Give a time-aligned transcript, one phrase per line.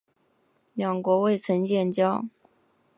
[0.73, 2.25] 两国未曾建交。